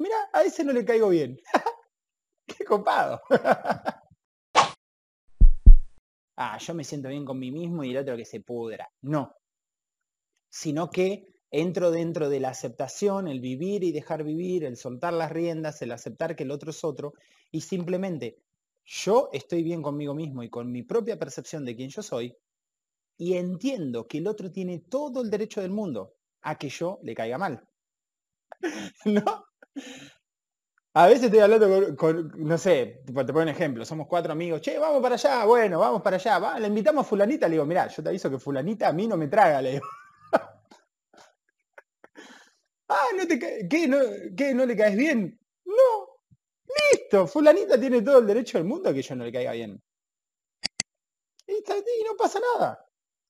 mira, 0.00 0.16
a 0.32 0.42
ese 0.42 0.64
no 0.64 0.72
le 0.72 0.84
caigo 0.84 1.10
bien. 1.10 1.38
Qué 2.46 2.64
copado. 2.64 3.20
ah, 6.36 6.58
yo 6.58 6.74
me 6.74 6.84
siento 6.84 7.08
bien 7.08 7.24
con 7.24 7.38
mí 7.38 7.52
mismo 7.52 7.84
y 7.84 7.90
el 7.90 7.98
otro 7.98 8.16
que 8.16 8.24
se 8.24 8.40
pudra. 8.40 8.90
No. 9.02 9.36
Sino 10.48 10.90
que 10.90 11.26
entro 11.50 11.90
dentro 11.90 12.28
de 12.28 12.40
la 12.40 12.48
aceptación, 12.48 13.28
el 13.28 13.40
vivir 13.40 13.84
y 13.84 13.92
dejar 13.92 14.24
vivir, 14.24 14.64
el 14.64 14.76
soltar 14.76 15.12
las 15.12 15.30
riendas, 15.30 15.82
el 15.82 15.92
aceptar 15.92 16.34
que 16.34 16.44
el 16.44 16.50
otro 16.50 16.70
es 16.70 16.82
otro 16.82 17.14
y 17.50 17.60
simplemente 17.60 18.42
yo 18.84 19.28
estoy 19.32 19.62
bien 19.62 19.82
conmigo 19.82 20.14
mismo 20.14 20.42
y 20.42 20.50
con 20.50 20.72
mi 20.72 20.82
propia 20.82 21.18
percepción 21.18 21.64
de 21.64 21.76
quién 21.76 21.90
yo 21.90 22.02
soy 22.02 22.36
y 23.16 23.34
entiendo 23.34 24.06
que 24.08 24.18
el 24.18 24.26
otro 24.26 24.50
tiene 24.50 24.78
todo 24.78 25.22
el 25.22 25.30
derecho 25.30 25.60
del 25.60 25.70
mundo 25.70 26.14
a 26.42 26.56
que 26.56 26.68
yo 26.68 26.98
le 27.02 27.14
caiga 27.14 27.36
mal. 27.36 27.68
¿No? 29.04 29.49
A 30.94 31.06
veces 31.06 31.24
estoy 31.24 31.38
hablando 31.38 31.96
con, 31.96 32.32
no 32.36 32.58
sé, 32.58 33.02
te 33.06 33.12
pongo 33.12 33.42
un 33.42 33.48
ejemplo, 33.48 33.84
somos 33.84 34.08
cuatro 34.08 34.32
amigos, 34.32 34.60
che, 34.60 34.76
vamos 34.76 35.00
para 35.00 35.14
allá, 35.14 35.44
bueno, 35.44 35.78
vamos 35.78 36.02
para 36.02 36.16
allá, 36.16 36.38
va, 36.40 36.58
le 36.58 36.66
invitamos 36.66 37.06
a 37.06 37.08
fulanita, 37.08 37.46
le 37.46 37.52
digo, 37.52 37.64
mira, 37.64 37.86
yo 37.86 38.02
te 38.02 38.08
aviso 38.08 38.28
que 38.28 38.40
fulanita 38.40 38.88
a 38.88 38.92
mí 38.92 39.06
no 39.06 39.16
me 39.16 39.28
traga, 39.28 39.62
le 39.62 39.72
digo. 39.72 39.86
ah, 42.88 43.06
¿no 43.16 43.26
te 43.26 43.68
¿qué, 43.68 43.86
no, 43.86 43.98
¿qué, 44.36 44.52
no 44.52 44.66
le 44.66 44.76
caes 44.76 44.96
bien? 44.96 45.38
No, 45.64 46.08
listo, 46.92 47.28
fulanita 47.28 47.78
tiene 47.78 48.02
todo 48.02 48.18
el 48.18 48.26
derecho 48.26 48.58
del 48.58 48.66
mundo 48.66 48.90
a 48.90 48.92
que 48.92 49.02
yo 49.02 49.14
no 49.14 49.24
le 49.24 49.32
caiga 49.32 49.52
bien. 49.52 49.80
Y, 51.46 51.52
y 51.52 52.04
no 52.04 52.16
pasa 52.16 52.40
nada. 52.54 52.89